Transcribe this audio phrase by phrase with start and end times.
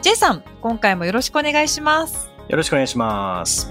[0.00, 2.30] J さん、今回もよろしくお願いします。
[2.48, 3.70] よろしくお願いします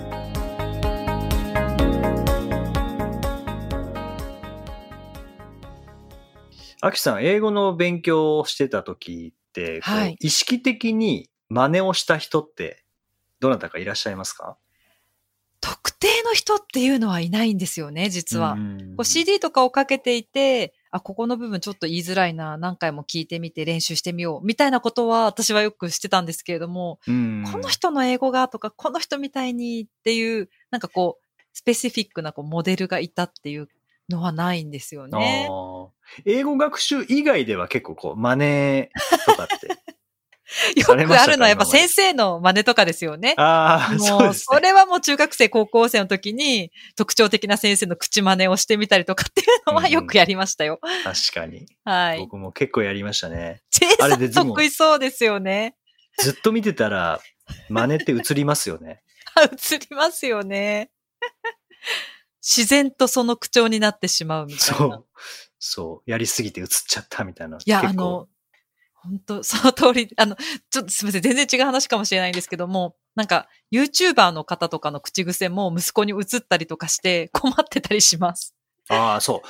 [6.81, 12.83] あきさん英語の勉強をしてた時って、はい意識的に真似をした人って
[13.39, 14.57] どなたかいらっしゃいますか？
[15.61, 18.57] 特定の人っていうのはいないんですよね、実は。
[19.03, 33.67] CD とかをかけていて、あ、ここの部分ちょっと言いづらいな、何回も聞いてみて練習してみよう、みたいなことは私はよくしてたんですけれども、うんこの人の英語がとか、この人みたいにっていう、なんかこう、スペシフィックなこうモデルがいたっていう
[34.09, 35.47] のはないんですよね
[36.25, 38.89] 英語学習以外では結構こう真似
[39.25, 39.76] とかって。
[40.75, 43.33] よくあるのはやっぱ先生の真似とかですよね。
[43.37, 44.33] ああ、そうね。
[44.33, 50.79] それはもう中学生、高校生の時に特徴的な先生の口真似をしてみたりとかっていうのはよくやりましたよ。
[51.03, 51.65] 確かに。
[51.83, 52.19] はい。
[52.19, 53.61] 僕も結構やりましたね。
[53.71, 55.75] J あさん得意そうですよね。
[56.19, 57.19] ずっと見てたら
[57.69, 59.03] 真似って映りますよね。
[59.35, 60.91] あ 映りますよね。
[62.41, 64.77] 自然とその口調になってしまうみたいな。
[64.77, 65.05] そう。
[65.59, 66.09] そう。
[66.09, 67.57] やりすぎて映っちゃったみたいな。
[67.57, 68.27] いや、結構あの、
[69.07, 70.35] 本当 その通り、あの、
[70.69, 78.53] ちょっとすみません、全然違う話かもしれないんですけども、なんか、YouTuber の方とかの口癖も息子に映ったりとかして困ってたりします。
[78.89, 79.41] ああ、そう。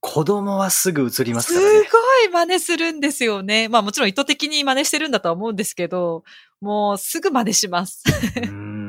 [0.00, 1.88] 子供はすぐ映りますすからね。
[1.90, 3.68] ごい真似するんですよね。
[3.68, 6.24] まあもちろん意図的に真似してるんだとは思うんですけど、
[6.60, 8.02] もうすぐ真似します。
[8.36, 8.82] うーん。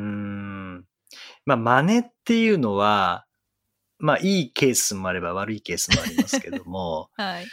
[1.46, 3.26] まあ、真似っていうのは、
[4.00, 7.48] まあ、いいケースもあれば悪いケースもありますけども、 はい。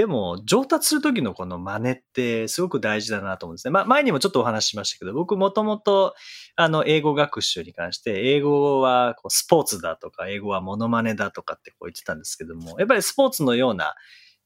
[0.00, 3.70] でも、上達するときのこの真似ってすごく大事だなと思うんですね。
[3.70, 6.14] まあ、前にもちょっとお話ししましたけど、僕もともと、
[6.56, 13.94] あの、英語学習に関して、英語はこうスポーツだとか、英語はモノマネだとかってこう言ってたんですけども、やっぱりスポーツのような、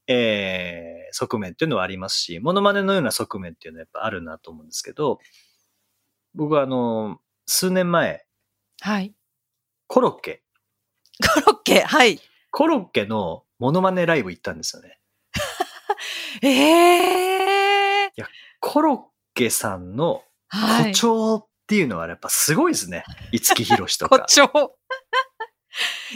[0.07, 5.19] えー、側面っていうのはありますし、モノマネのような側面っていうのはやっぱあるなと思うんですけど、
[6.33, 8.25] 僕はあの、数年前、
[8.81, 9.15] はい。
[9.87, 10.43] コロッケ、
[11.33, 12.19] コロッケ、はい。
[12.51, 14.99] コロッケのモノマネライブ行ったんですよね。
[16.41, 18.25] ええー。
[18.59, 18.99] コロッ
[19.33, 20.95] ケさんのはい誇。
[20.95, 23.03] 張っていうのはやっぱすごいですね。
[23.31, 24.25] 五木ひろしとか。
[24.29, 24.75] 誇張。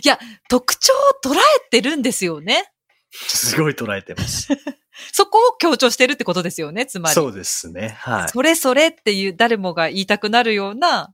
[0.03, 2.71] いや、特徴を捉えてるんですよね。
[3.11, 4.47] すごい捉えてます。
[5.11, 7.15] そこを強調してるってことですよね、つまり。
[7.15, 7.97] そうですね。
[7.99, 8.29] はい。
[8.29, 11.13] それそれっていう誰もが言いたくなるような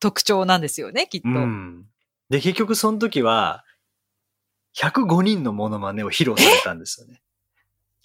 [0.00, 1.28] 特徴なんですよね、きっと。
[1.28, 1.86] うん。
[2.28, 3.64] で、結局その時は、
[4.76, 7.22] 105人のモノマネを披露されたんですよね。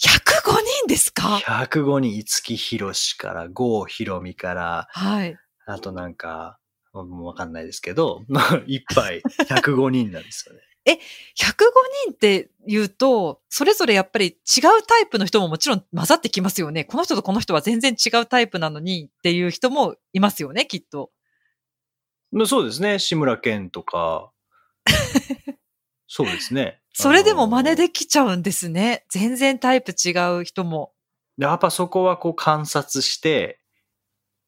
[0.01, 0.51] 105
[0.83, 5.38] 人ですか？105人、五木ひろしから、郷ひろみから、はい。
[5.66, 6.59] あとなんか、
[6.94, 10.61] もうわかんないですけど、まあ、いっぱい105人なんですよね。
[10.85, 11.56] 105
[12.06, 16.85] 人って言うと、それぞれやっぱり違うタイプの人ももちろん混ざってきますよね。
[16.85, 21.12] この人とこの人は全然違うタイプなのにっていう人もいますよね、きっと。
[22.31, 23.00] まあそうですね。
[23.00, 24.31] 志村けんとか、
[26.07, 26.81] そうですね。
[26.97, 29.06] それでも真似できちゃうんですね。
[29.09, 30.94] 全然タイプ違う人も。
[31.38, 33.59] やっぱそこはこう観察して、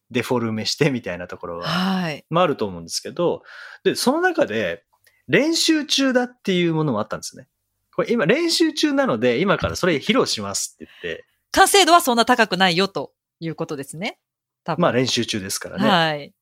[0.10, 2.26] デフォルメしてみたいなところは、はい。
[2.30, 3.44] まああると思うんですけど、
[3.84, 4.86] で、その中で
[5.28, 7.50] 練習中だっていうものもあったんですね。
[7.94, 14.20] これ今練習中なので、今からそれ披露しますって言って、完成度はそんな高くないよということですね。
[14.64, 14.82] 多分。
[14.84, 15.90] まあ練習中ですからね。
[15.90, 16.34] はい。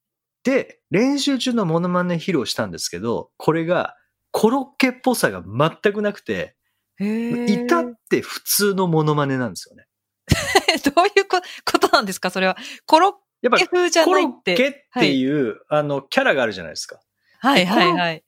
[0.43, 3.95] で、練習中のモノマネ披露したんですけど、これが
[4.37, 6.57] コロッケっぽさが全くなくて、
[6.99, 9.85] 至って普通のモノマネなんですよね。
[10.93, 12.29] どういうこことなんですか？
[12.31, 12.57] それは。
[12.85, 14.57] コロやっぱッケ風じゃコないって。
[14.57, 16.99] ロッケっていう、あの、キャラがあるじゃないですか。
[17.39, 18.25] はいはいはい。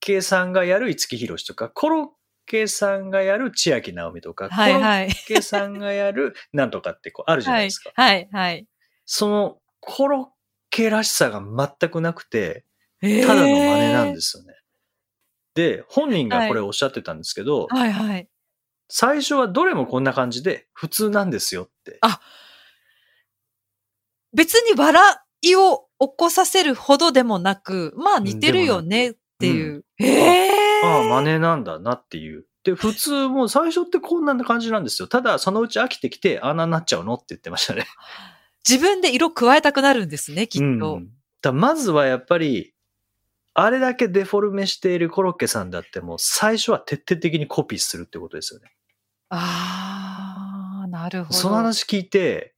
[0.00, 2.08] ケさんがやる五木ひろしとか、コロッ
[2.46, 5.06] ケさんがやる千秋直美とか、はいはい。
[5.06, 7.92] コロッケさんがやるなんとかってこう あるじゃないはいですか。
[7.94, 8.66] はいはい。
[9.06, 10.26] そのコロッ
[10.70, 12.64] ケらしさが全くなくて、
[13.00, 14.54] たただの真似なんですよね。
[15.54, 18.28] で、本人がこれおっしゃってたんですけど、はいはい。
[18.88, 21.98] 最初はどれもこんな感じで普通なんですよって。
[22.02, 22.20] あ
[24.32, 29.84] 別に笑いを起こさせるほどでもなく、まあ似てるよねっていう。
[29.96, 30.80] へえ。
[30.84, 32.46] ああ、真似なんだなっていう。
[32.64, 35.06] で、普通もう最初ってこんな感じなんですよ。
[35.06, 37.86] ただ、そのうち飽きてきて、あんなになっちゃうのって言ってましたね。
[38.68, 40.94] 自分で色加えたくなるんですね、きっと。
[40.94, 41.08] うん
[41.44, 42.73] だまずはやっぱり、
[43.54, 48.72] あれだけデフォルメしているコロッケさんだっても、最初は徹底的にコピーするってことですよね。
[49.28, 51.38] ああ、なるほど。
[51.38, 52.54] その話聞いて、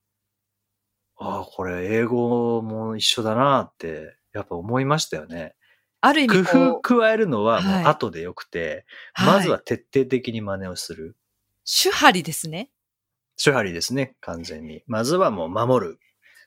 [1.19, 5.55] ああ、これ英語も一緒だなって、やっぱ思いましたよね。
[6.01, 11.17] ある意工味こう、夫加えるのはもはいう後でよくて、はいまずは徹底的に真似をする。
[11.65, 12.71] 手張りですね。
[13.43, 14.83] 手張りですね、完全に。
[14.87, 15.99] まずはもう守る。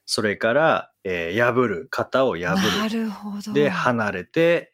[0.05, 1.87] それから、えー破る。
[1.91, 3.05] 型を破なる。
[3.05, 3.53] るほど。
[3.53, 4.73] で、離れて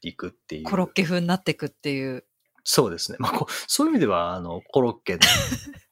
[0.00, 0.64] いくっていう。
[0.64, 2.24] コロッケ風になっていくっていう。
[2.64, 3.18] そうですね。
[3.20, 5.20] まあ、こそういう意味では、あの、コロッケの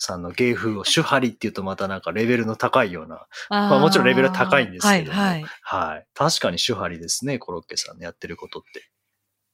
[0.00, 3.26] さんの芸風を手張りっていうとまたなんかレベルの高いような。
[3.50, 5.44] あまあもちろんレベルは高いんですけどもはいはい。
[5.62, 6.06] はい。
[6.14, 8.88] 確かに手張りですね、コロッケさんのやってることって。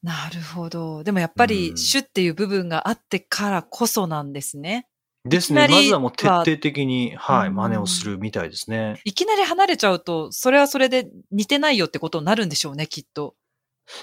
[0.03, 1.03] なるほど。
[1.03, 4.87] でもやっぱり、うん主っていう部分があってからこそなんですね。
[5.25, 5.69] ですね。
[5.69, 9.01] まずはもう徹底的に、はい、うん真似をするみたいですね。
[9.05, 13.35] いきなり離れちゃうと、それはそれで似てないよってことになるんでしょうね、きっと。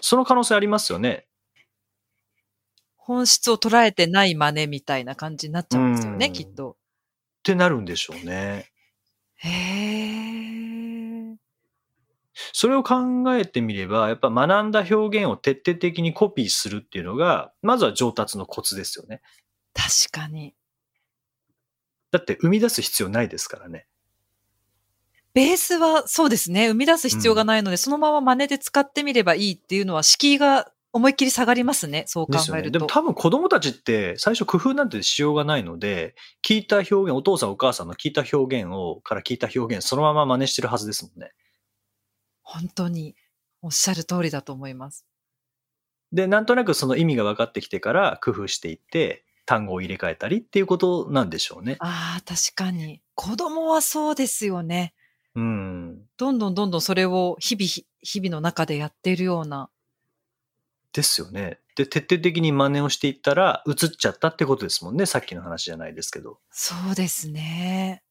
[0.02, 1.28] その可能性ありますよね。
[2.98, 6.72] 本質を捉えてない真似みたいな感じになっちゃうんですよね、うんきっと。
[6.72, 6.76] っ
[7.44, 8.72] てなるんでしょうね。
[9.36, 11.36] へえ。
[12.54, 12.96] それを考
[13.36, 19.22] えてみれば、やっぱ学んだ表現を徹底的にコピーするっていうのが、まずは上達のコツですよね。
[19.74, 20.56] 確かに。
[22.12, 23.88] だって生み出す必要ないですからね。
[25.34, 26.68] ベースはそうですね。
[26.68, 32.04] 生み出す必要がないので、そのまま真似で使ってみればいいっていうのは、敷居が思いっきり下がりますね。
[32.08, 32.34] そう考。
[32.58, 32.72] えると。
[32.72, 36.16] でも多分子供たちって最初工夫なんてしようがないので、
[36.46, 41.32] 聞いた表現、お父さんお母さんの聞いた表現を、から聞いた表現、そのまま真似してるはずですもんね。
[42.42, 43.16] 本当に
[43.62, 45.06] おっしゃる通りだと思います。
[46.12, 51.76] で、なんとなくその意味が分かってきてから工夫していって、単語を入れ替えたりっていうことなんでしょうね。
[51.80, 53.02] ああ、確かに。
[53.16, 54.94] 子供はそうですよね。
[55.36, 56.06] うん。
[56.16, 59.70] どんどんどんどんそれを日々、日日々の中でやっているような。
[60.94, 61.60] ですよね。
[61.76, 65.06] で、徹底的に真似をしていったら、映っちゃったってことですもんね。
[65.06, 66.40] さっきの話じゃないですけど。
[66.50, 68.04] そうですね。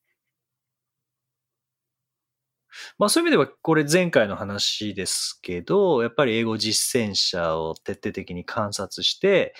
[2.98, 9.54] まあそういう意味では、これ前回の話ですけど、やっぱり英語実践者を徹底的に観察して、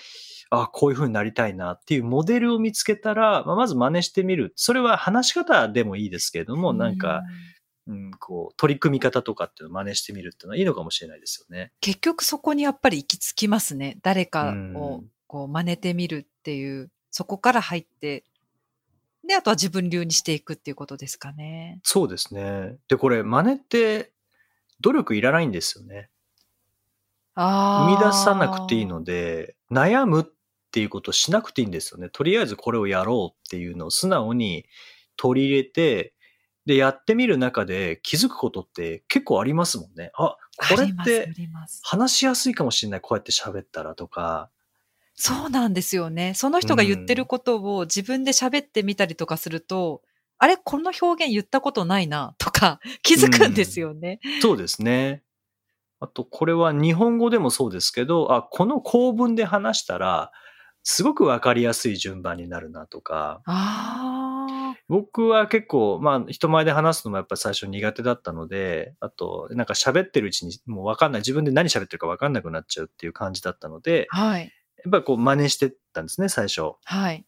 [0.51, 4.51] あこういう風になりたいなっていうモデルを見つけたら、まあ、まず真似してみる。
[4.57, 7.21] それは話し方でもいいですけれども、なんか、
[7.87, 11.71] うん、こう、取り組み方とかっていうのを真似してみるっていうのはいいのかもしれないですよね。
[11.79, 13.97] 結局そこにやっぱり行き着きますね。
[14.03, 18.25] 誰かうをんこう真似てみるっていう、そこから入って、
[19.25, 21.79] で、あとは自分流にしていくっていうことですかね。
[21.83, 22.75] そうですね。
[22.89, 24.11] で、これ、真似って、
[24.81, 26.09] 努力いらないんですよね。
[27.35, 30.25] あ生み出さなくていいので、悩むっ
[30.71, 32.09] ていうことをしなくていいんですよね。
[32.09, 34.65] とりあえずこれをやろうっていうのを素直に
[35.17, 36.13] 取り入れて、
[36.65, 40.11] で、やってみる中で気づくことって結構ありますもんね。
[40.15, 41.29] あ、これって。
[41.81, 43.01] 話しやすいかもしれない。
[43.01, 44.49] こうやって喋ったらとか。
[45.15, 46.33] そうなんですよね。
[46.35, 50.01] その人が言ってることを自分で喋ってみたりとかすると、
[50.37, 54.19] あれこの表現言ったことないなとか 気づくんですよね。
[54.41, 55.23] そうですね。
[55.99, 60.31] あと、これは日本語でもそうですけど、あ、この構文で話したら、
[60.83, 64.75] すごくわかりやすい順番になるなとか、ああ。
[64.87, 74.51] 僕は結構、まあ、人前で話すのもやっぱ最初苦手だったので、あと、なんか喋ってるうちにもうわかんない、自分で何喋ってるかわかんなくなっちゃうっていう感じだったので、はい。
[74.83, 76.73] やっぱりこう真似してったんですね、最初。
[76.83, 77.25] はい。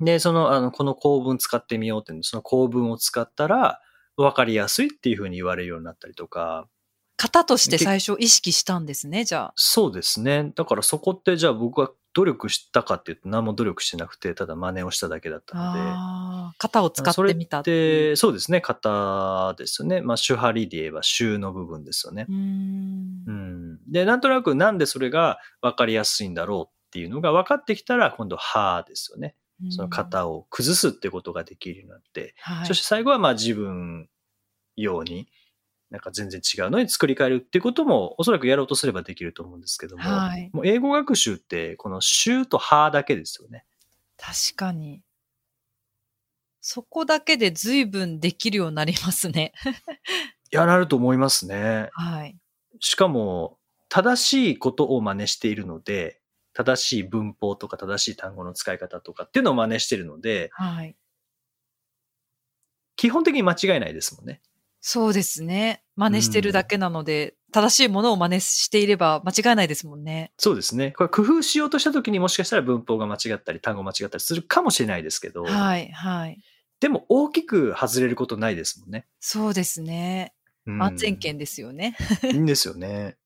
[0.00, 3.80] で、その、あの、この構文使ってみようっていうのその構文を使ったら、
[4.16, 6.68] わかりやすいっていうふうに言われるようになったりとか、
[7.16, 9.52] 型として最初意識したんですね、じゃあ。
[9.56, 10.52] そうですね。
[10.54, 15.80] だからそこってじゃあ僕は努力したかっていうと何も努力してなくて、ただ真似をしただけだったので。
[16.58, 20.00] 型を使ってみたって、そうですね、型ですよね。
[20.00, 22.32] まあ、手張りで言えば手の部分ですよねう。
[22.32, 23.32] ーんう。
[23.32, 23.92] ん。
[23.92, 29.36] で、なんとなくなんでそれが分かりやすいんだろうっていうのが分かってきたら、今度、はですよね。
[29.68, 34.08] その型を崩すってことができるようになって、はいそして最後はまあ自分
[34.76, 35.28] 用に、
[35.90, 43.64] なんか全然違うのに作り変えるっていうことも、おそらくやろうとすればできると思うんですけども、はいもう英語学習って、この週とはだけですよね。
[44.16, 45.02] 確かに。
[46.60, 49.52] そこだけで随分できるようになりますね。
[50.52, 51.88] い や、なると思いますね。
[51.92, 52.38] はい。
[52.78, 56.20] しかも、正しいことを真似しているので、
[56.52, 60.96] 正しい文法とか正しい単語の使い方とかっていうのを真似しているので、はい。
[62.96, 64.42] 基本的に間違いないですもんね。
[64.80, 65.82] そうですね。
[65.96, 70.32] 真似してるだけなので、正しいものを真似していれば間違いないですもんね。
[70.38, 70.92] そうですね。
[70.92, 76.38] これ工夫しようとした時にもしかしたら文法が間違ったり単語間違ったりするかもしれないですけど、はい、はい。
[76.80, 79.06] でも大きく外れることないですもんね。
[79.18, 80.34] そうですね。
[80.66, 81.96] うん安全圏ですよね。
[82.24, 83.16] いいんですよね。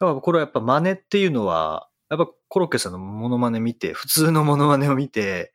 [0.00, 5.52] だからこれはやっぱ真似っていうのは、やっぱコロッケさんのモノマネ見て、普通のモノマネを見て、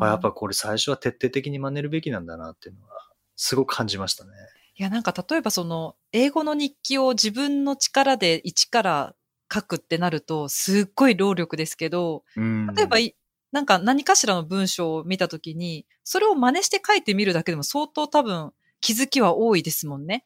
[0.00, 3.01] あやっぱこれ最初は徹底的に真似るべきなんだなっていうのは、
[3.44, 4.30] すごく感じましたね。
[4.76, 9.14] いや、なんか例えばその、英語の日記を自分の力で一から
[9.52, 13.16] 書くってなると、すっごい労力ですけど、うん例えばい、
[13.50, 20.24] なんか何かしらの文章を見たときに、それを真似して書いてみるだけでも相当多分気づきは多いですもんね。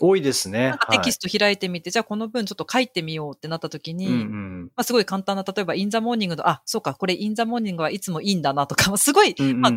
[0.00, 0.74] 多いですね。
[0.90, 9.72] テキスト開いてみて、じゃあこの文ちょっと書いてみようってなったときに、はいうんうんまあすごい簡単な、例えば in the morning の、あ、そうか、これ in the morning はいつも in なんだなとか、すごい、うんうんまあ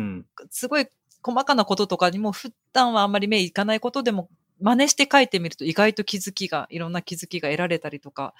[0.50, 0.88] すごい
[1.22, 4.28] 細かなこととかにも普段はあんまり目いかないことでも
[4.60, 8.34] 真似して書いてみると意外と気づきが、いろんな気づきが得られたりとか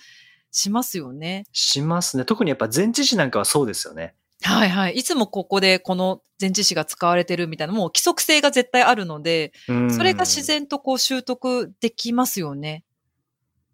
[0.51, 1.47] しますよね。
[1.53, 2.25] しますね。
[2.25, 4.15] 特にやっぱ前置詞なんかはそうですよね。
[4.43, 4.95] はいはい。
[4.95, 12.85] いつもここでこの前置詞が使われてるみたいな、もう規則性が絶対あるので、うんそれが自然とこう習得できますよね。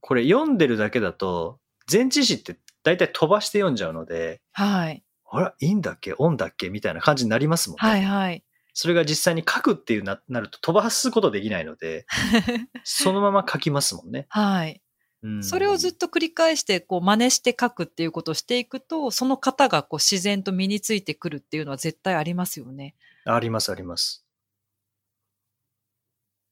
[0.01, 1.59] これ読んでるだけだと、
[1.91, 5.03] 前置詞って大体飛ばして読んじゃうので、はい。
[5.31, 7.89] あら、いいんだっけオンだっけみたいな感じになりますもんね。
[7.89, 8.43] はいはい。
[8.81, 12.07] それが実際に書くっていうななると飛ばすことできないので、
[12.85, 14.27] そのまま書きますもんね。
[14.29, 14.81] はい。
[15.25, 22.95] うんそれをずっと繰り返して、こう、真似して書くっていうことをしていくと、その方がこう自然と身についてくるっていうのは絶対ありますよね。
[23.25, 24.25] ありますあります。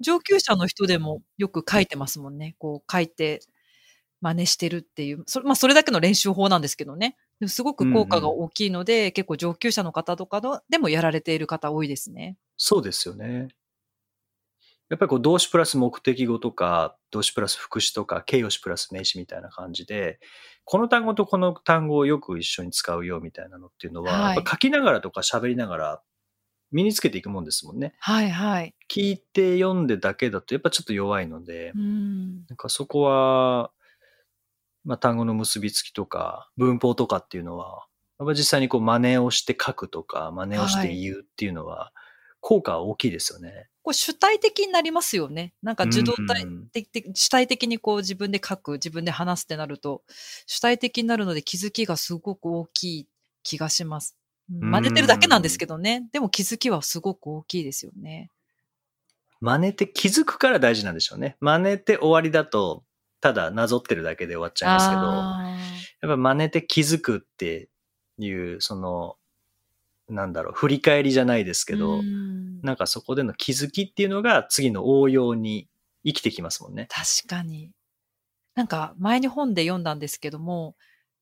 [0.01, 2.57] 上級者の人でもよく書いてますもんね。
[2.59, 3.39] こう書いて
[4.21, 5.23] 真似してるっていう。
[5.29, 7.17] それ,、まあ、それだけの練習法なんですけどね。
[7.41, 12.39] でもすごく効果が大きいので、結構上級者の方とかのでもやられている方多いですね。
[12.57, 13.49] そうですよね。
[14.89, 20.21] やっぱりこう動詞プラス目的語とか、動詞プラス副詞とか、形容詞プラス名詞みたいな感じで、
[20.65, 26.03] この単語とこの単語をよく一緒に使うよみたいなのっていうのは、はいやっぱ書きながらとか喋りながら
[26.71, 27.95] 身につけていくもんですもんね。
[27.99, 28.75] はいはい。
[28.89, 32.47] 聞いて読んでだけだとやっぱちょっと弱いので、うん。
[32.47, 33.73] なんかそこは、
[34.87, 37.87] まあ、単語の結びつきとか、文法とかっていうのは、
[38.19, 41.93] やっぱ実際にこう真似をして書くとか、真似をして言うっていうのは、
[42.41, 43.69] 効果は大きいですよね。
[43.83, 45.55] こう主体的になりますよね。
[45.61, 50.03] なんか受動体うん的的主体的にこう自分で書く、自分で話すってなると、
[50.47, 53.09] 主体的になるので気づきがすごく大きい
[53.43, 54.17] 気がします。
[54.51, 56.09] うん真似てるだけなんですけどね。
[56.13, 58.31] でも気づきはすごく大きいですよね。
[59.41, 61.37] 真似て気づくから大事なんでしょうね。
[61.41, 62.85] 真似て終わりだと、
[63.21, 65.57] ただなぞってるだけで終わっちゃいますけど、あ
[66.03, 67.69] やっぱ真似て気づくって
[68.19, 69.17] いう、その、
[70.09, 75.69] なんだろう、振り返りじゃないですーけど、うんなんかそこでの気づきっていうのが次の応用に
[76.05, 76.89] 生きてきますもんね。
[76.91, 77.71] 確かに。
[78.55, 80.75] なんか前に本で読んだんですけども、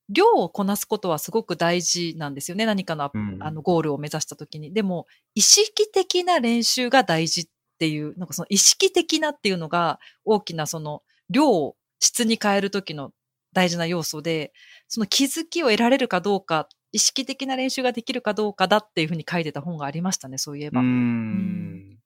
[0.08, 2.66] 量をこなすことはすごく大事なんですよね。
[2.66, 4.72] 何かの,、うんあのゴールを目指したときに。
[4.72, 7.48] でも、意識的な練習が大事っ
[7.78, 13.12] ていう、なんかその意識的なっていうのが大きなその量を質に変えるときの
[13.52, 14.52] 大事な要素で、
[14.88, 20.80] その気づきを得られるかどうか、意識的な練習ができるかどうかだっていうふうに書いてた本がありましたね、そういえば。
[20.80, 21.99] うーん。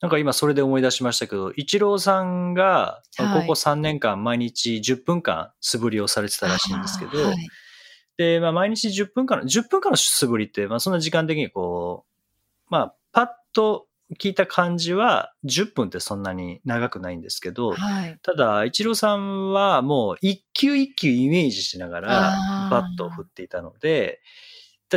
[0.00, 7.36] なんか今それで思い出しましたけど、イチローさんが、はいここ3年間毎日10分間素振りをされてたらしいんですけど、はい
[8.20, 13.86] で、まあ毎日10分間の、10分間の素振りって、まあそんな時間的にこう、まあパッと
[14.18, 18.18] 聞いた感じは10分ってそんなに長くないんですけど、はい。
[18.22, 24.20] ただ、イチローさんはもう一球一球イメージしながらバットを振っていたので、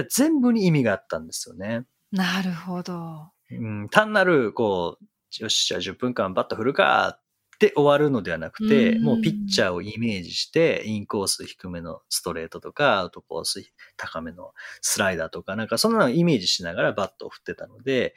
[0.09, 1.85] 全部に意味があったんですよね。
[2.11, 3.29] なるほど。
[3.51, 5.05] うん、単なる、こう、
[5.43, 7.21] よし、じゃあ10分間バット振るかっ
[7.59, 13.63] て終わるのではなくて、うんもうピッチャーをイメージして、インコース低めのストレートとか、アウトコース
[13.97, 18.15] 高めのスライダーとか、なんかそんなのをイメージしながらバットを振ってたので、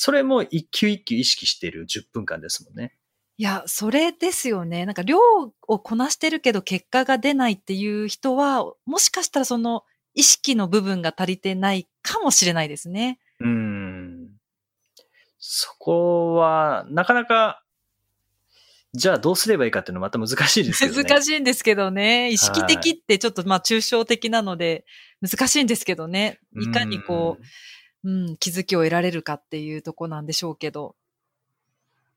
[0.00, 2.94] それも一球一球意識している10分間ですもんね。
[3.36, 4.86] いや、それですよね。
[4.86, 9.82] なんか量をこなしてるけど結果が出ないっていう人は、もしかしたらその
[10.14, 13.18] 意識の部分が足りてないかもしれないですね。
[13.40, 14.28] うん。
[15.40, 17.64] そこは、なかなか、
[18.94, 21.02] じゃあどうすればいいかっていうのはまた難しいですけどね。
[21.02, 22.30] 難しいんですけどね。
[22.30, 24.84] 意識的ってちょっとまあ抽象的なので
[25.20, 26.38] 難しいんですけどね。
[26.54, 27.42] いかにこう、
[28.04, 30.94] うん、気づきを得られるかっていうとこなんでしょうけど。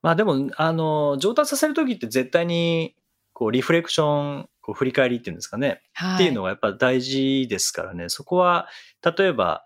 [0.01, 2.95] まあでも、あの、上達させるときって絶対に、
[3.33, 5.81] こう、リフレクション、こう、振り返りっていうんですかね。
[5.93, 6.15] はい。
[6.15, 8.09] っていうのがやっぱ大事ですからね。
[8.09, 8.67] そこは、
[9.03, 9.63] 例えば、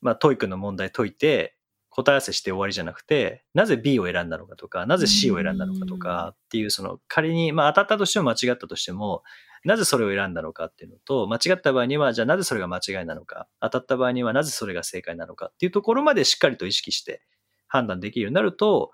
[0.00, 1.53] まあ、 TOEIC の問題解いて、
[1.96, 9.22] 答え合わせして終わりじゃなくて、なぜ B を選んだのかとか、なぜ C を選んだのかとかっていう、その仮に、まあ当たったとしても間違ったとしても、
[9.64, 17.22] なぜそれを選んだのかっていうのと、間違った場合には、じゃあなぜそれが間違いなのか、当たった場合にはなぜそれが正解なのかっていうところまでしっかりと意識して
[17.68, 18.90] 判断できるようになると、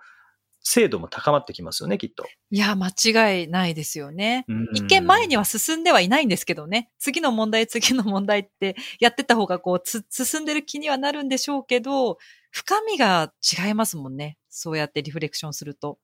[0.63, 2.27] 精度も高まってきますよね、きっと。
[2.51, 4.45] いや、間違いないですよね。
[4.49, 6.91] うん一見前には進んではいないんですけどね。
[6.99, 12.19] 次の問題、次の問題ってやってた方がこうつ、進んでる気にはなるんでしょうけど、
[12.51, 14.37] 深みが違いますもんね。
[14.49, 15.99] そうやってリフレクションすると。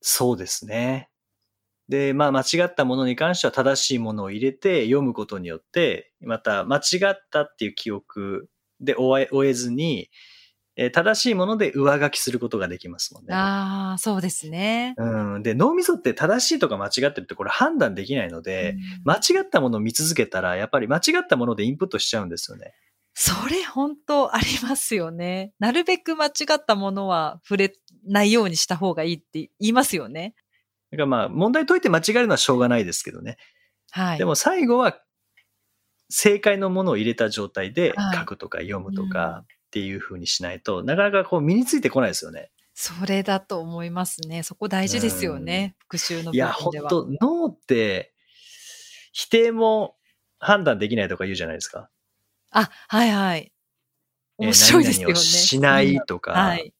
[0.00, 1.08] そうですね。
[1.88, 8.48] で、まあ間違ったものに関しては正しいものを入れて読むことによって、また間違ったっていう記憶
[8.80, 10.10] で終え終えずに、
[10.82, 13.34] えー正しいもので上書きすることができますもんね。
[13.34, 14.94] ああ、そうですね。
[14.96, 15.42] うん。
[15.42, 22.72] で、脳みそって正しいとか間違ってるってこれ判断できないので、うん間違ったものを見続けたら、やっぱり間違ったものでインプットしちゃうんですよね。
[23.12, 25.52] それ本当ありますよね。
[25.58, 27.74] なるべく間違ったものは触れ
[28.06, 30.34] ないようにした方がいいって言いますよね。
[30.92, 33.36] だからまあ、問題解いて間違えるのはしょうがないですけどね。
[33.90, 34.18] はい。
[34.18, 34.98] でも最後は
[36.08, 42.50] 正解のものを入れた状態ではい書くとか読むとうんかっていう風にしないと、なかなかこう身についてこないですよね。
[42.74, 44.42] それだと思いますね。
[44.42, 45.76] そこ大事ですよね。
[45.78, 46.90] 復習の部いや、分では。
[46.90, 48.12] 本当脳って
[49.12, 49.96] 否定も
[50.40, 51.88] 判断できないとか言うじゃないですか。
[52.50, 53.52] あ、はいはい。
[54.40, 55.14] えー面白いですよね。
[55.14, 56.72] しないとか、はい。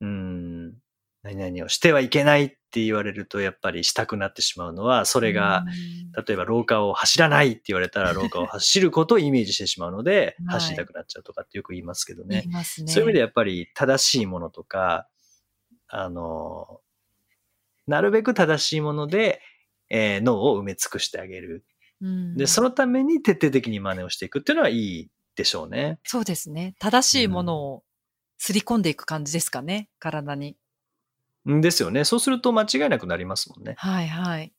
[0.00, 0.74] うん、
[1.24, 5.64] 何々をしてはいけないって言われるとやっぱりしたくなってしまうのは、それが、
[6.26, 12.44] 例えば廊下を走らないって言われたら 廊下を走ることをイメージしてしまうので、はい走りたくなっちゃうとかってよく言いますけどね。
[12.64, 15.08] そういう意味でやっぱり正しいものとか、
[15.88, 16.82] あの、
[17.86, 19.40] なるべく正しいもので、
[19.88, 21.64] えー脳を埋め尽くしてあげる。
[22.02, 25.98] うんで、そのために徹底的に真似をしていくっていうのはいいでしょうね。
[26.04, 26.74] そうですね。
[26.78, 27.84] 正しいものを
[28.36, 29.88] すり込んでいく感じですかね。
[29.98, 30.58] 体に。
[31.50, 32.04] んですよね。
[32.04, 33.74] そうすると間違いなくなりますもんね。
[33.78, 34.52] はいはい。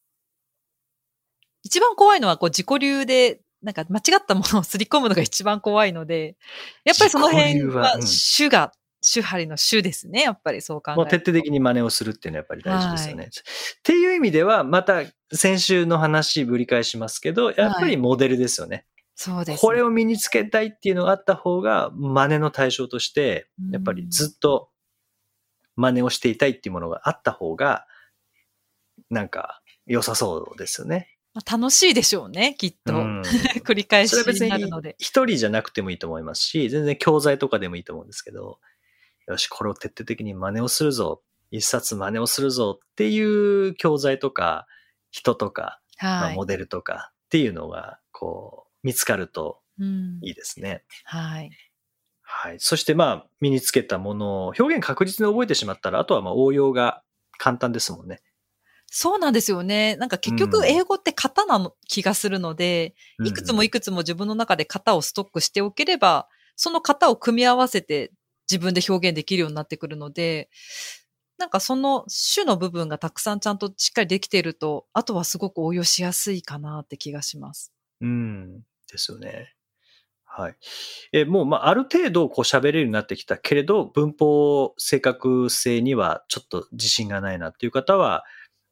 [1.64, 6.38] 一番怖いのは、こう、自己流で、なんか間違ったものをすり込むのが一番怖いので、
[6.84, 8.72] やっぱりその辺は主が、
[9.02, 10.22] 主張りの主ですね。
[10.22, 11.06] やっぱりそう考えると。
[11.06, 13.24] 徹底的に真似をするっていうのはやっぱり大事ですよね。
[13.24, 13.32] はっ
[13.84, 18.86] ていう意味では、また先週の話ぶり返しますけど、やっぱりモデルですよね。
[19.16, 24.70] そうです、これを身につけたいっていうのがあった方が、真似の対象として、やっぱりずっと
[25.76, 27.86] 真似をしていたいっていうものがあった方が、
[29.10, 31.18] なんか良さそうですよね。
[31.34, 32.94] まあ楽しいでしょうね、きっと。
[32.94, 33.22] うん
[33.66, 34.96] 繰り返しにになるので。
[35.00, 38.60] 一人じゃなくてもいいと思いますし、全然教材とかでもいいと思うんですけど、
[39.28, 44.68] よし、これを徹底的に真似をするぞ、一冊真似をするぞっていう教材とか、
[45.12, 46.36] 人とか、まあ、はい。
[46.36, 50.84] モデルとかっていうのが、こう、見つかるとうんいいですね。
[51.04, 51.52] はい。
[52.38, 52.58] はい。
[52.60, 57.02] そしてまあ、身につけたものを表現確実に覚えてしまったら、あとはまあ応用が
[57.38, 58.22] 簡単ですもんね。
[58.88, 59.96] そうなんですよね。
[59.96, 62.94] なんか結局うん英語って型なの気がするので、
[63.24, 68.12] いくつもいくくつも自分の中で型をストックしておければ、その型を組み合わせて
[68.52, 70.50] 自分で表現できるようになってくるので、
[71.38, 77.72] なんかその種の部分がたくさんちゃんとしっかりできていると、あとはすごく応用しやすいかなって気がします。
[78.02, 78.60] うん。
[78.92, 79.55] ですよね。
[80.38, 80.56] はい。
[81.14, 88.26] え、もう、まあ、ある程度、こう喋れるようになってきたけれど、文法正確性にはちょっと自信がないなっていう方は、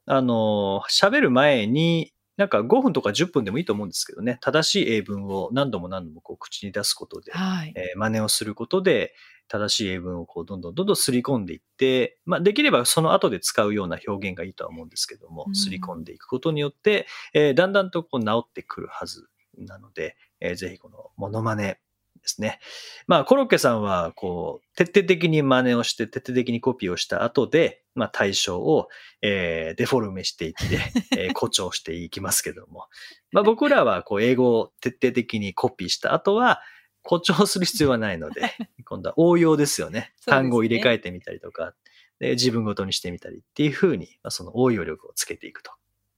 [0.06, 7.73] あの、喋る前に、なんか5分とか10分でもいいと思うんですけどね、正しい英文を何度も何度もこう口に出すことで、はい。
[7.76, 9.13] えー真似をすることで、
[9.47, 21.80] 正しい英文をこうどんどんどんどんすり込んでいって、まあ、できればその後で使うような表現がいいとは思うんですけどもう、んすり込んでいくことによって、えーだんだんとこう治ってくるはずなので、えーぜひこのモノマネ
[22.22, 22.60] ですね。
[23.08, 28.88] まあ、コロッケさんは、こう、徹底的に真似をして、徹底的にコピーをした後で、まあ、対象を、
[29.22, 30.80] えーデフォルメしていって、
[31.12, 32.88] えー 誇張していきますけども。
[33.32, 36.62] まあ、僕らは、こう、英語を徹底的にコピーした後は、
[37.04, 40.13] 誇張する必要はないので、今度は応用ですよね。
[40.26, 41.76] 単語を入れ替えてみたりとか、
[42.20, 45.72] で自分ごとにしてみたりっていうふうに、まあ、その応用力をつけていくと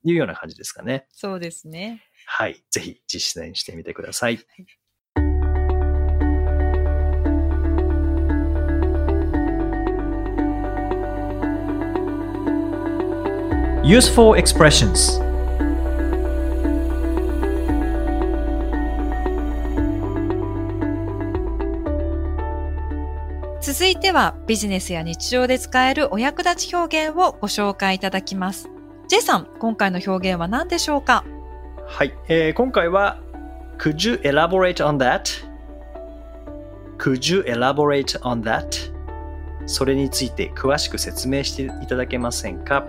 [0.05, 1.07] いうような感じですかね。
[1.09, 2.03] そうですね。
[2.27, 2.63] はい。
[2.69, 4.39] ぜひ実践してみてください。
[13.83, 15.21] Useful expressions
[23.61, 28.74] 続いてはビジネスや日常で使えるお役立ち表現をご紹介いただきます。
[29.07, 31.23] J さん、今回の表現は何でしょうか？
[31.85, 32.13] はい。
[32.27, 33.19] えー今回は、
[33.77, 35.45] Could you elaborate on that?
[36.97, 38.91] Could you elaborate on that?
[39.67, 42.87] それについて詳しく説明していただけませんか？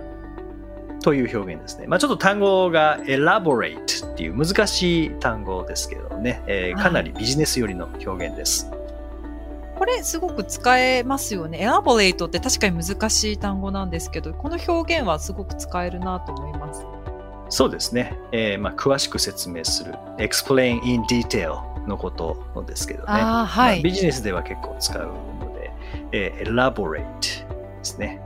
[1.03, 1.85] という表現ですね。
[1.85, 8.71] まあ、ちょっと単語が elaborate っていう難しい単語ですけどね、えーかなりビジネス寄りの表現です。
[9.77, 11.61] これすごく使えますよね。
[11.61, 16.85] エラボレートって確かに難しい単語なんですけど、この表現はすごく使えるなと思います。
[17.49, 18.17] そうですね。
[18.31, 23.05] えーまあ、詳しく説明する explain in detail のことですけどね。
[23.07, 23.21] はい。
[23.21, 25.07] まあビジネスでは結構使う
[25.39, 25.71] ので、
[26.11, 27.45] えー elaborate で
[27.83, 28.21] すね、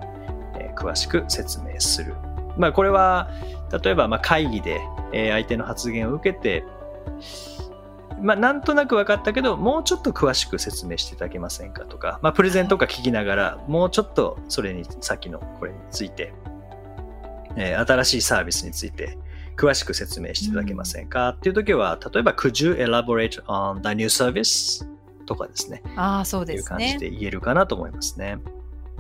[0.56, 2.16] えー詳しく説明する。
[2.58, 3.30] まあこれは、
[3.84, 4.82] 例えばまあ会議で、
[5.14, 6.64] えー相手の発言を受けて、
[8.22, 16.34] まあなんとなく分かったけど、もうちょっと詳しく説明していただけませんかとか、まあプレゼンとか聞きながら、もうちょっとそれに、さっきのこれについて、
[17.56, 19.18] えー新しいサービスについて
[19.58, 24.90] 詳しく説明していただけませんか、っていう時は、例えば、Could you elaborate on the new service?
[25.26, 25.82] とかですね。
[25.96, 26.68] ああ、そうですね。
[26.68, 28.38] 感じで言えるかなと思いますね。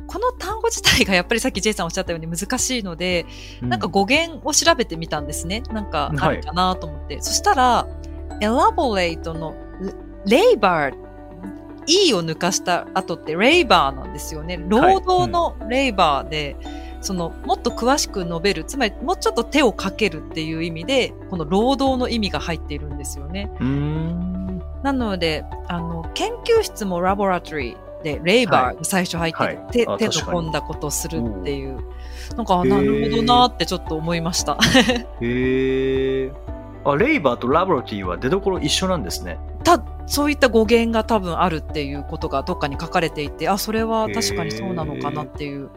[0.07, 3.25] この単語自体がやっぱりさっき J さんおっしゃったように難しいので、
[3.61, 5.61] うなんか語源を調べてみたんですね。
[5.71, 7.21] なんかあるかなと思って。
[7.21, 7.87] そしたら、
[8.41, 9.55] elaborate の
[10.25, 10.93] labor、
[11.87, 14.59] E を抜かした後って labor なんですよね。
[14.67, 16.57] 労働の labor で、
[17.01, 23.51] そのもっと詳しく述べる、つまりもうちょっと手をかけるっていう意味で、この労働の意味が入っているんですよね。
[23.59, 24.61] うーん。
[24.83, 31.79] なので、あの、研究室もラボラトリーで、レイバーが最初入ってて、はい手あ手の確かに込んだことをするっていう。
[32.35, 34.57] なんか、なるほどなってちょっと思いました。
[35.21, 36.31] へえ。
[36.83, 39.39] あ、レイバーとラボラトリーは出所一緒なんですね。
[39.63, 45.69] た、そういった語源が多分あるっていうことがどっかに書かれていて、あ、それは確かにそうなのかなっていう。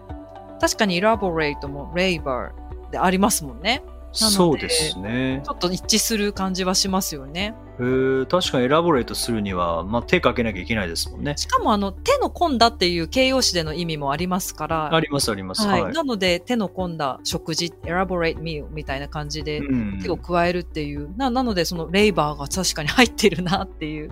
[0.60, 2.50] 確かに elaborate も labor
[2.90, 3.82] でありますもんね。
[4.20, 5.42] なのでそうですね。
[5.44, 7.54] ちょっと一致する感じはしますよね。
[7.80, 11.34] へえ確かにエラボレートするには、まあ、手かけなきゃいけないですもんね。
[11.36, 15.66] しかもあの、手の込んだっていう形容詞での意味もありますから、ありますあります。
[15.66, 15.82] はい。
[15.82, 15.92] はい。
[15.92, 21.10] なので、手の込んだ食事、elaborate meal みたいな感じでうん手を加えるっていう。
[21.16, 24.10] ななので、そのレイバーが確かに入ってるなっていう。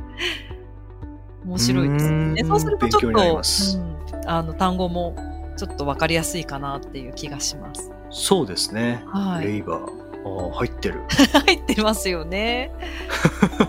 [1.44, 2.42] 面白いですね。
[2.42, 5.14] うーんそうするとちょっと、うん、あの、単語も
[5.56, 7.92] ちょっとわかりやすいかなっていう気がします。
[8.12, 9.02] そうですね。
[9.06, 9.46] はい。
[9.46, 10.02] レイバー。
[10.24, 11.00] あー入ってる。
[11.46, 12.70] 入ってますよね。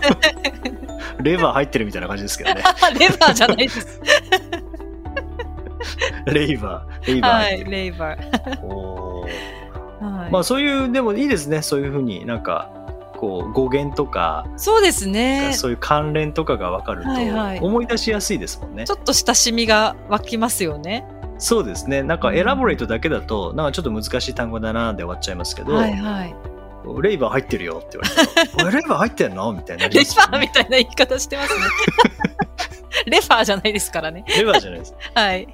[1.22, 2.62] レバー入ってるみたいな感じですけどね。
[2.98, 4.00] レバーじゃないです。
[6.26, 7.06] レイバー。
[7.06, 7.64] レイバーはい。
[7.64, 8.60] レイバー。
[8.62, 10.30] おーはい。
[10.30, 11.62] まあそういう、でもいいですね。
[11.62, 12.70] そういうふうになんか、
[13.16, 15.52] こう語源とか、そうですね。
[15.54, 18.84] そういう関連とかが分かるとはいはい思い出しやすいですもんね。
[18.84, 21.06] ちょっと親しみが湧きますよね。
[21.38, 22.02] そうですね。
[22.02, 26.34] なんかうんエラボレートだけだと、なんかちょっと難しい単語だなで終わっちゃいますけど、はいはい。
[27.02, 28.24] レイバー入ってるよって言わ
[28.64, 29.52] れて、 レイバー入ってんの？
[29.52, 31.60] みたいになりレバーみたいな言い方してますね。
[33.06, 34.24] レファーじゃないですからね。
[34.28, 34.94] レバーじゃないです。
[35.14, 35.48] はい。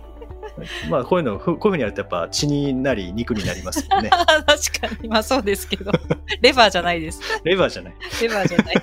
[0.89, 4.11] まあこういうの、ふこういうふうにやるとやっぱ血になり肉になりますよね。
[4.47, 5.09] 確かに。
[5.09, 5.93] まあそうですけど。
[6.41, 7.21] レバーじゃないです。
[7.45, 7.95] レバーじゃない。
[8.21, 8.83] レバーじゃない。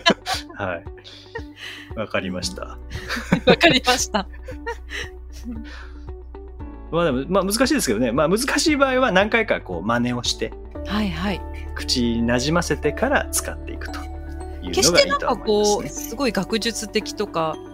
[0.56, 0.84] はい。
[1.96, 2.78] わかりました。
[3.46, 4.28] わかりました。
[6.92, 8.12] まあでも、まあ難しいですけどね。
[8.12, 10.54] まあ難しい場合は何回かこう真似をして、
[10.86, 11.42] はいはい。
[11.76, 14.00] 口になじませてから使っていくと
[14.64, 17.68] いう決してなんかこう、すごい学術的とか、うん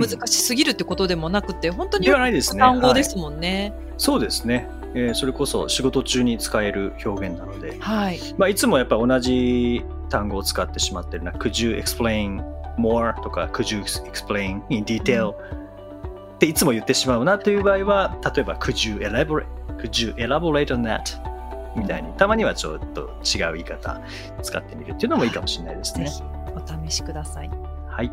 [0.00, 2.62] 難しすぎるってことでもなくて、本当にではないですね。
[2.62, 3.72] はい単語ですもんね。
[3.96, 4.68] そうですね。
[4.94, 8.20] えーそれこそ仕事中に使える表現なので、はい。
[8.38, 11.32] まあ、いつもやっぱ同じ単語を使ってしまってるな。
[11.32, 12.42] Could you explain
[12.78, 13.20] more?
[13.22, 15.34] とか Could you explain in detail?
[16.38, 19.44] っていつも言ってしまうなという場合は、例えば Could you elaborate?
[19.78, 21.18] Could you elaborate on that?
[21.76, 24.00] みたいに、たまにはちょっと違う言い方
[24.42, 26.04] 使ってみるっていうのもいいかもしれないですね。
[26.06, 26.22] ぜひ
[26.54, 27.50] お試しください。
[27.88, 28.12] はい。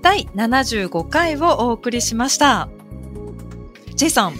[0.00, 2.68] 第75回をお送りしました。
[3.96, 4.34] J さん。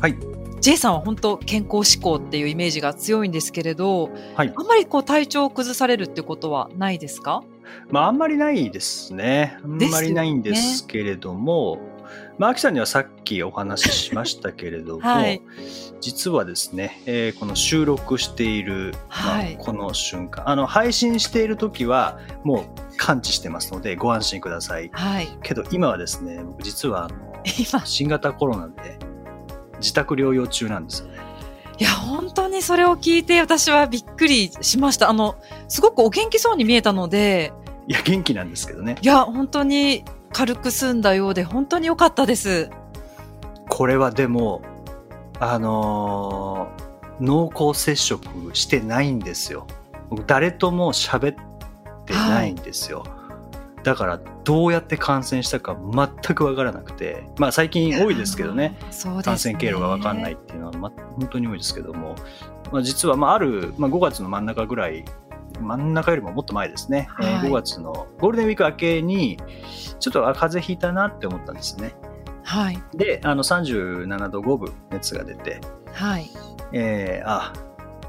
[0.00, 0.16] はい。
[0.62, 4.52] J さんは本当健康志向っていうイメージが強いんですけれど、はい。
[4.56, 7.42] あんまりこう体調を崩されるってことはないですか？
[7.90, 9.58] まあ、あんまりないですね。
[9.64, 11.80] あんまりないんですけれども、
[12.38, 15.42] まあ、秋さんにはさっきお話ししましたけれども、はい
[16.00, 24.88] 実はですね、えーこの収録している、まあはいこの瞬間、あの、配信している時は、もう感知してますので、ご安心ください。
[24.92, 25.28] はい。
[25.42, 27.16] けど、今はですね、僕実は、あの、
[27.58, 28.98] 今、新型コロナで、
[29.80, 31.18] 自宅療養中なんですよね。
[31.78, 35.08] いや、本当にそれを聞いて私はびっくりしました。
[35.08, 35.36] あの、
[35.68, 37.52] すごくお元気そうに見えたので、
[37.90, 38.96] いや、元気なんですけどね。
[39.02, 42.70] いや、本当に軽く済んだようで、本当に良かったです。
[43.68, 44.62] これはでも、
[45.40, 48.24] あのー濃厚接触
[48.54, 49.66] してないんですよ。
[50.08, 53.04] 僕誰とも喋ってないんですよ。
[53.82, 62.14] だからどうやって感染したか全くわからなくて、まあ最近多いですけどね、ね感染経路がわかんないっていうのは、ま、本当に多いですけども、
[62.72, 65.04] まあ、実は、まあ、ある、まあ、5月の真ん中ぐらい、
[65.60, 69.38] 真ん中よりももっと前ですね、えーはい5月のゴールデンウィーク明けに、
[69.98, 71.94] ちょっとあ風邪ひいたなって思ったんですね。
[72.42, 72.82] はい。
[72.94, 75.60] で、あの37度5分熱が出て、
[75.92, 76.30] はい。
[76.72, 77.52] えーあ、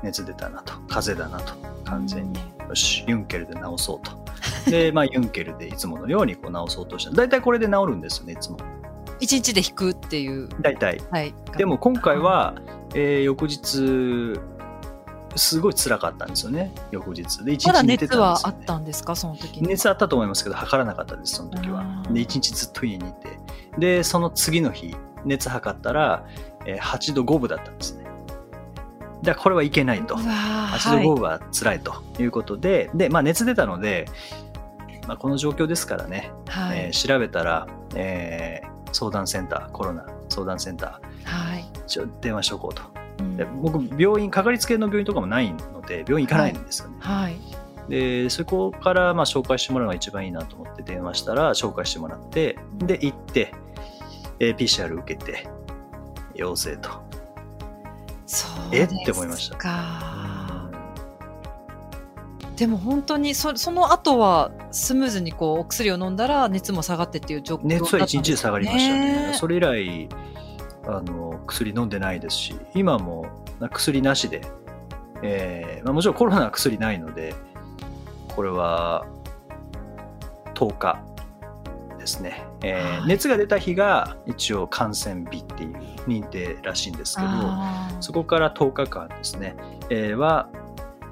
[0.04, 1.54] 熱出たなと、風邪だなと、
[1.86, 2.40] 完全に。
[2.68, 4.72] よし、ユンケルで治そうと。
[4.72, 7.12] で、 まあ、ユンケルでいつものようにこう治そうとした。
[7.12, 8.58] 大体これで治るんですよね、いつも。
[9.20, 10.50] 一日で引くっていう。
[10.62, 11.02] 大体。
[11.12, 11.34] はい。
[11.58, 12.56] でも今回は、
[12.96, 14.40] えー翌日、
[15.36, 17.44] すごい辛かったんですよね、翌日。
[17.46, 18.64] で、一まだ日寝て熱はあたんですよ、ね。
[18.64, 19.68] ったんですか、その時に。
[19.68, 21.84] 熱あったと思いますけど、測らなかったです、その時はあ。
[22.10, 23.40] ーで、一日ずっと家にいて。
[23.78, 26.26] で、その次の日、熱測ったら、
[26.66, 28.06] えー8度5分だったんですね。
[29.24, 30.16] だこれはいけないと。
[30.16, 34.08] うわー8はい度5分は辛いということで、で、まあ熱出たので、
[35.08, 36.80] まあ、この状況ですからね、はい。
[36.80, 41.64] えー調べたら、えー相談センター、コロナ相談センタはい。
[41.74, 42.84] ー、ちょ電話しとこうと。
[43.22, 46.96] うんで僕、病院、かかりつけの病院とかもないので、病院行かないんですよね。
[47.00, 47.38] はい。
[47.90, 53.54] で、そこからまあ紹介してもらうのが一番いいなと思って電話したら、紹介してもらって、で、行って、
[54.40, 55.48] えー PCR 受けて、
[56.36, 56.90] 陽性と。
[58.72, 60.70] えですって思いましたか。
[62.56, 69.28] でも本当にそその後はスムーズにこうお薬を飲んだら熱も下がってっていう状況熱は1日で下がりましたね。
[69.30, 70.10] ねそれ以来、
[70.86, 73.26] あの、薬飲んでないですし、今も
[73.60, 74.42] な薬なしで、
[75.22, 77.36] えーまあ、もちろんコロナは薬ないので、
[78.36, 79.06] これは
[80.56, 81.00] 10日
[82.00, 82.44] ですね。
[82.64, 85.76] えーはい熱が出た日が一応感染日っていう
[86.08, 87.28] 認定らしいんですけど、
[88.00, 89.56] そこから10日間ですね、
[89.90, 90.50] えーは、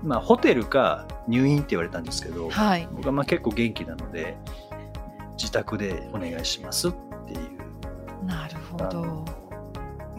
[0.04, 2.88] まあ、ホテルか入院って言われたんですけど、はい。
[2.92, 4.38] 僕はまあ結構元気なので、
[5.38, 6.92] 自宅でお願いしますっ
[7.28, 8.26] ていう。
[8.26, 9.39] なるほど。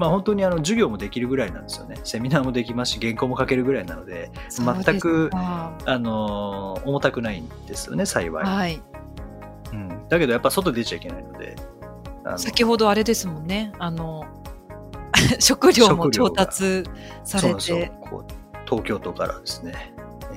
[0.00, 1.96] まあ本当にあの授業もできるぐらいなんですよね。
[2.04, 8.44] セミナーもできますし、原稿も書けるぐらいなので、全くかあのー重たくないんですよね、幸い。
[8.44, 8.82] はい。
[9.72, 11.54] うん、だけどやっぱ外出ちゃいけないので。
[12.38, 13.72] 先ほどあれですもんね。
[13.78, 14.24] あの
[15.38, 16.84] 食料も調達
[17.24, 17.92] されて
[18.64, 19.92] 東京都からですね、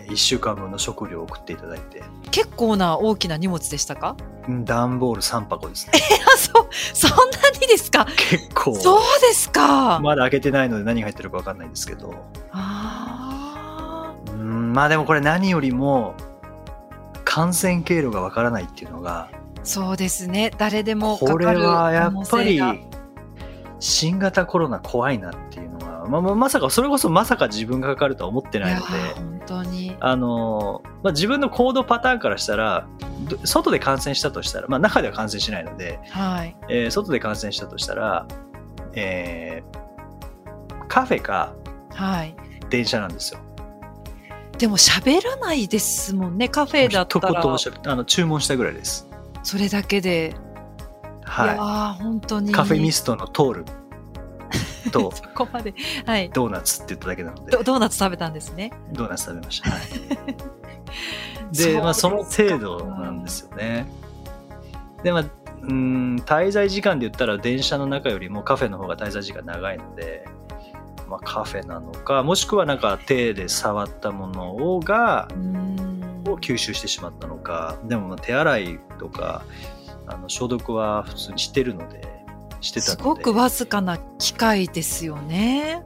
[0.09, 4.17] 1週間分の食料を送っていただいて、結構な大きな荷物でしたか？
[4.49, 5.93] うん段ボール3箱ですね。
[6.33, 6.62] あ、そう
[6.93, 7.15] そんな
[7.59, 8.05] にですか？
[8.17, 8.75] 結構。
[8.75, 9.99] そうですか。
[10.01, 12.13] まだ開けてないので何が入ってるか分かんないんですけど。
[12.51, 16.15] あうんまあでもこれ何よりも
[17.23, 20.51] 感染経路が分からないっていうのがあ、そうですね。
[20.57, 22.61] 誰でもかこれはやっぱり
[23.79, 28.85] 新型コロナ怖いなっていうのは、まあ、まあまさかそれこそまさか自分がかかるとは思ってないので
[29.15, 29.95] 本当に。
[29.99, 32.87] あの、まあ、自分の行動パターンからしたら
[33.29, 36.55] ど外で感染したとしたら、まあ、中では感染しないので、はい。
[36.69, 38.27] えー外で感染したとしたら、
[38.93, 39.83] えー
[40.87, 41.53] カフェか
[41.95, 42.35] はい。
[42.69, 43.39] 電車なんですよ。
[44.57, 46.47] でも喋らないですもんね。
[46.49, 49.07] カフェだったら一言あの注文したぐらいです。
[49.41, 50.35] それだけで。
[51.25, 52.51] い、やはー本当に。
[52.51, 52.53] い。
[52.53, 53.65] カフェミストのトール
[54.91, 55.73] と そこまで。
[56.05, 56.29] はい。
[56.29, 58.71] ドーナツって言っただけなのでド、ドーナツ食べたんですね。
[58.91, 59.71] ドーナツ食べました。
[59.71, 59.81] はい
[61.51, 63.87] で、まあ、その程度なんですよね。
[65.03, 65.25] で、まあ、
[65.61, 70.25] うん、滞在時間で言ったら電車の中よりもカフェの方が滞在時間長いので、
[71.07, 75.27] まあ、カフェなのか、もしくはなんか手で触ったものをが、
[76.27, 79.43] を吸収してしまったのか、でもまあ手洗いとか、
[80.07, 82.12] あの消毒は普通にしてるので、
[82.63, 83.01] してたので。
[83.01, 85.83] すごくわずかな機会ですよね。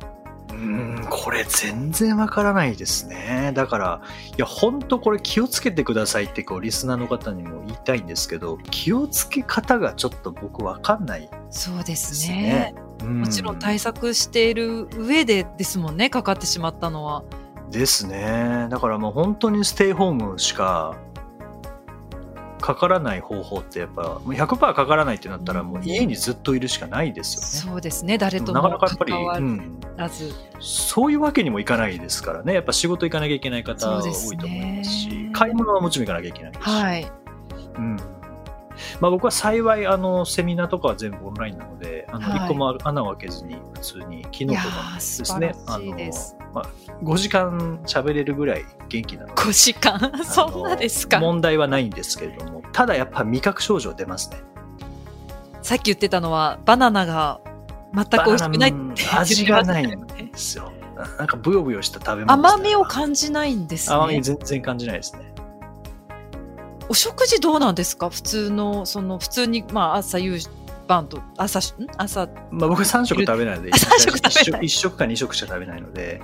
[0.50, 3.52] うーん、これ全然わからないですね。
[3.54, 17.24] だから、いや、本当これ気をつけてくださいって、こう、リスナーの方にも言いたいんですけど、気をつけ方がちょっと僕わかんないそうでですすねもちろん対策している上でですもんね、かかってしまったのは。
[17.70, 18.68] ですね。
[18.70, 20.96] だからもう本当にステイホームしか、
[22.60, 27.74] かからない方法ってやっぱ、もう100%かからないってなったら、もう家にずっといるしかないですよね。
[27.74, 29.80] そうですね、誰となもかなかやっぱり、うん。
[30.60, 32.54] そういうわけにもいかないですからね。
[32.54, 36.70] やっぱ仕事行かなきゃいけない方多いと思いますし、買い物はもちろん行かなきゃいけないですし。
[36.70, 37.12] はい。
[37.78, 37.98] うん。
[39.00, 41.77] まあ僕は幸い、あの、セミナーとかは全部オンラインなので、
[42.12, 45.56] あの、はい一個も穴を開けずに、普通に、昨日といやかー、ですね。
[45.68, 45.92] あの、
[46.54, 46.66] まあ、
[47.04, 49.34] 5時間喋れるぐらい元気なので。
[49.34, 50.12] 5時間？
[50.24, 54.38] そんなですか問題はないんですけれども、ただやっぱ味覚症状出ますね。
[55.62, 57.42] さっき言ってたのは、バナナが
[57.94, 60.72] 全く美味しくないって味がないんですよ。
[61.20, 63.96] なんかブヨブヨした食べ物甘みを感じないんですね。
[63.96, 65.34] 甘み全然感じないですね。
[66.90, 68.10] お食事どうなんですか？
[68.10, 70.40] 普通の、その、普通に、まあ、朝、夕
[70.88, 71.88] 晩と、朝し、ん？
[71.98, 74.62] 朝、まあ僕3食食べないので、あ三食食べない。
[74.62, 76.22] 1食か2食しか食べないので、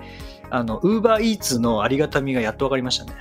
[0.49, 3.13] あの、ウーバーイーツのありがたみがやっと分かりましたね。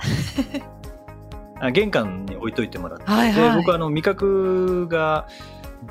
[1.59, 3.51] あ 玄関に置いといてもらって、はいはい。
[3.51, 5.27] で僕あの味覚が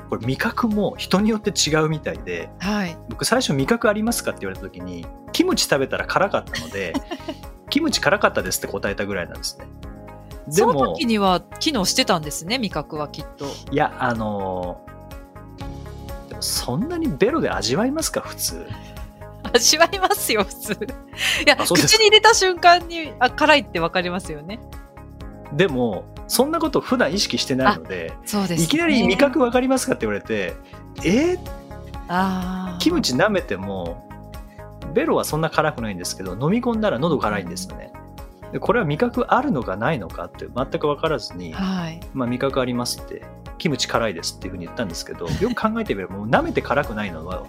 [0.09, 2.49] これ味覚も人によって違うみたいで。
[2.59, 2.97] はい。
[3.09, 6.93] 僕最初味覚ありますかって言われた時にキムチ食べたら辛かったので
[7.69, 9.67] キムチ辛かったですって答えたぐらいなんですね。
[10.47, 13.45] でそのも時には機能してたんですね、味覚はきっと。
[13.71, 14.92] いやあのでも
[16.43, 18.21] そんなにベロで味わいますか？
[18.21, 18.67] 普通
[19.53, 20.73] 味わいますよ、普通。
[21.45, 24.59] いや、口に入れた瞬間に、あ、辛いってわかりますよね。
[25.53, 28.63] でもそんなこと普段意識してないのでそうです、ね。
[28.63, 30.55] いきなり味覚わかりますかって言われて
[31.03, 31.39] えー？
[32.07, 34.09] あーキムチ舐めても
[34.93, 37.93] ベロはそんな辛くないんですけど飲み込んだら喉辛いんですよね
[38.51, 41.99] でこれは味覚あるのかないのかって全く分からずに、はい。
[42.13, 43.21] まあ、味覚ありますって
[43.57, 47.43] キムチ辛いですっていうふうに言ったんですけど よく考えてみればもう舐めて辛くないのは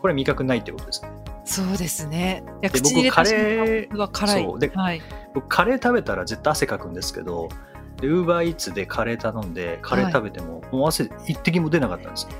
[0.00, 1.10] これは味覚ないってことですね
[1.46, 2.42] そうですね。
[2.60, 4.42] で僕カレ間は辛い。
[4.42, 5.02] そうではい。
[5.32, 7.48] 僕カレー食べたら絶対汗かくんですけど
[8.00, 12.30] でウーバーイーツでカレー頼んでカレー食べても、もう汗一滴も出なかったんですよ、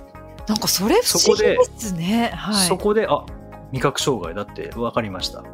[0.48, 2.32] なんかそれ不思議ですね。
[2.34, 2.66] はい。
[2.66, 3.24] そこであ
[3.72, 5.44] 味覚障害だって分かりました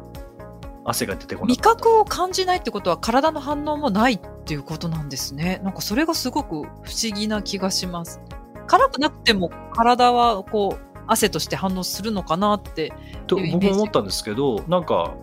[0.85, 5.59] 汗が出てこな味かった覚を感じないってことは体の反応もないっていうことなんですね。
[5.63, 6.67] なんかそれがすごく不思
[7.13, 8.21] 議な気がします。
[8.67, 12.93] 辛くなくても体はこう汗として反応するのかなって。
[13.27, 15.13] と僕も思ったんですけどなんか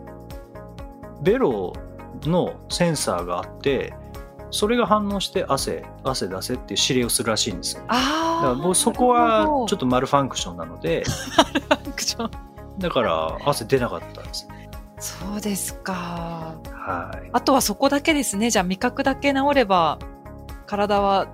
[1.22, 1.72] ベロ
[2.22, 3.92] のセンサーがあって
[4.50, 8.46] それが反応して汗汗出せっていう指令をするらしいんですよだかああ。
[8.48, 11.04] ら僕そこはちょっととマルファンクションなので
[12.78, 14.59] だから汗出なかったんですね
[15.00, 16.54] そうですか。
[16.72, 18.50] はいあとはそこだけですね。
[18.50, 19.98] じゃあ味覚だけ治れば
[20.66, 21.28] 体は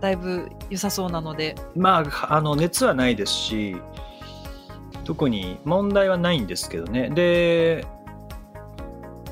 [0.00, 1.54] だいぶ良さそうなので。
[1.76, 3.76] まああの熱はないですし
[5.04, 7.84] 特に問題はないんですけどねで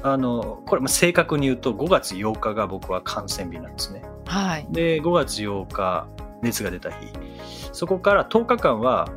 [0.03, 4.66] あのこれまあ正確に言うと5月8日が僕は感染日なんですねはい。
[4.70, 6.07] で5月8日
[6.42, 7.07] 熱が出た日
[7.72, 9.09] そこから10日間は、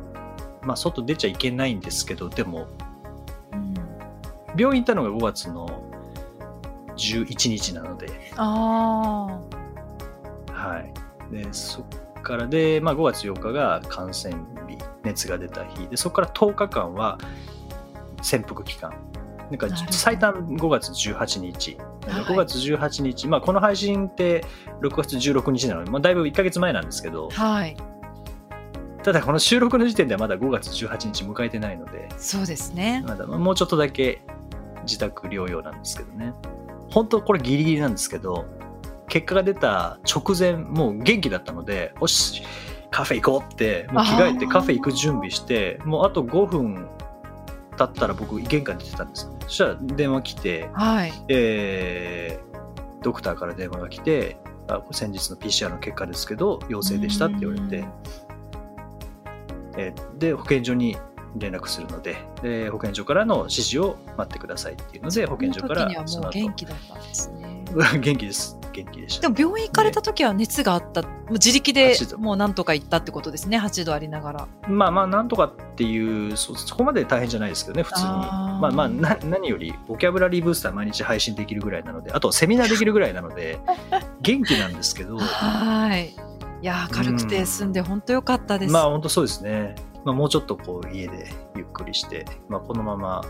[0.62, 2.81] まあ、外出ちゃいけないんですけどでもうん、
[4.56, 5.84] 病院行ったのが5月の
[6.96, 9.40] 11日なので,、あ
[10.50, 11.86] はい、でそこ
[12.22, 14.34] からで、まあ、5月8日が感染
[14.68, 15.88] 日熱が出た日。
[15.88, 17.18] でそこから10日間は
[18.22, 18.94] 潜伏期間。
[19.50, 21.76] なんか最短5月18日。
[22.06, 22.24] はい。
[22.24, 24.44] 5月18日、まあ、この配信って
[24.80, 27.28] 6月16日なので、まあ、だいぶ1ヶ月前なんですけど。
[27.36, 27.52] あ。
[27.54, 27.76] はい。
[29.02, 32.08] ただこの収録の時点ではまだ5月18日迎えてないので。
[32.18, 33.02] そうですね。
[33.06, 34.22] まだもうちょっとだけ
[34.82, 36.34] 自宅療養なんですけどね。
[36.90, 38.44] 本当これギリギリなんですけど
[39.08, 42.42] 結果が出た直前もう元気だったのでよし
[42.90, 46.88] カフェ行こうってもう着替えてカフェ行く準備してもうあと5分
[47.76, 51.12] 経ったら僕玄関に出てたんですそしたら電話来て、はい。
[51.28, 52.52] えー
[53.02, 54.36] ドクターから電話が来て
[54.68, 57.78] あ先日の PCR の結果ですけど陽性でしたって言われて。
[57.78, 57.92] うん。
[59.76, 60.96] えーで保健所に
[61.36, 67.64] 連絡するのでで保健所からの指示を待ってくださいっていうので保健所からその時にはもう元気だったんですね。
[68.00, 68.58] 元気です。
[68.72, 69.22] 元気でした。
[69.22, 74.48] でも病院行かれた時は熱があった、もう自力で8度もうなんとか行ったってことですね、8度ありながら。
[74.68, 78.08] まあまあなんとかっていうそそこまで大変じゃないですけどね普通に。
[78.08, 83.58] まあまあな何よりボキャブラリーブースター毎日配信できるぐらいなのであとセミナーできるぐらいなので
[84.20, 85.18] 元気なんですけど。
[85.18, 86.14] はい。
[86.62, 88.72] いやー軽くて済んで本当良かったです。
[88.72, 93.22] まあ本当そうですね、まあ、もうちょっとこう家でゆっくりして、まあ、このまま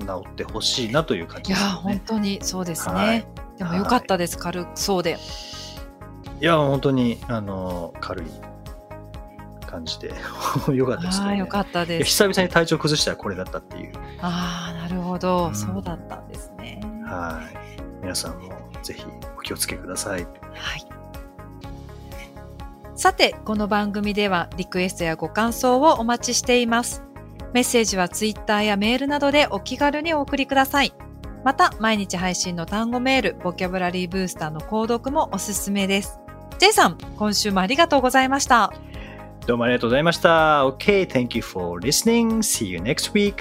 [0.00, 1.74] 治ってほしいなという感じですよね。
[1.74, 2.94] 本当にそうですね。
[2.94, 3.26] はい
[3.58, 5.16] でも良かったです、軽そうで。
[6.40, 8.26] いや本当にあの軽い
[9.66, 10.12] 感じで
[10.74, 11.26] よかったですね。
[11.26, 12.10] はい、良かったいやです。
[12.10, 13.92] 久々に体調崩したらこれだったっていう。
[14.20, 16.80] ああ、なるほど、うんそうだったんですね。
[17.04, 17.56] はい。
[18.02, 18.50] 皆さんも
[18.82, 19.06] ぜひ
[19.38, 20.24] お気をつけください。
[20.24, 20.93] はい。
[22.96, 27.02] さて、この番組ではリクエストやご感想をお待ちしています。
[27.52, 30.94] メッセージはツイッターやメールなどでお気軽にお送りください。
[31.44, 36.20] また、毎日配信の単語メール、ボキャブラリーブースターの購読もおすすめです。
[36.58, 38.72] J さん、今週もありがとうございました。
[39.46, 40.64] どうもありがとうございました。
[40.66, 42.38] OK, thank you for listening.
[42.38, 43.34] See you next week.